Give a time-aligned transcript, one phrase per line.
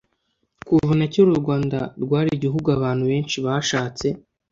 [0.67, 4.07] kuva na kera u rwanda rwari igihugu abantu benshi bashatse